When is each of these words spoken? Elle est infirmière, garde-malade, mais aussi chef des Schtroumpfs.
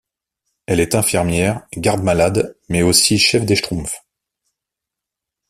Elle 0.65 0.79
est 0.79 0.95
infirmière, 0.95 1.61
garde-malade, 1.77 2.57
mais 2.69 2.81
aussi 2.81 3.19
chef 3.19 3.45
des 3.45 3.55
Schtroumpfs. 3.55 4.03